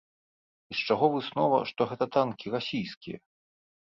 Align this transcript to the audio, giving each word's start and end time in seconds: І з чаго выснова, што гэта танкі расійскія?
І 0.73 0.77
з 0.77 0.85
чаго 0.87 1.09
выснова, 1.15 1.59
што 1.71 1.81
гэта 1.91 2.07
танкі 2.15 2.47
расійскія? 2.55 3.17